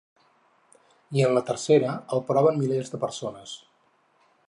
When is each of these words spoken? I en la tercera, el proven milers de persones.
I 1.17 1.21
en 1.27 1.35
la 1.39 1.45
tercera, 1.51 1.93
el 2.17 2.25
proven 2.33 2.61
milers 2.65 2.93
de 2.95 3.05
persones. 3.07 3.59